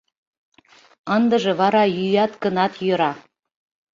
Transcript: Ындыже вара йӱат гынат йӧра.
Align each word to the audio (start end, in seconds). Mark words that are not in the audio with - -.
Ындыже 1.15 1.51
вара 1.59 1.83
йӱат 1.97 2.33
гынат 2.43 2.73
йӧра. 2.85 3.11